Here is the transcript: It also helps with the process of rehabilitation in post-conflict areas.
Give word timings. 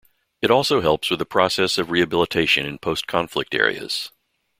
It 0.41 0.49
also 0.49 0.81
helps 0.81 1.11
with 1.11 1.19
the 1.19 1.27
process 1.27 1.77
of 1.77 1.91
rehabilitation 1.91 2.65
in 2.65 2.79
post-conflict 2.79 3.53
areas. 3.53 4.11